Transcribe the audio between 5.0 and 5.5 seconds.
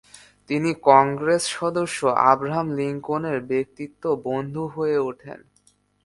ওঠেন।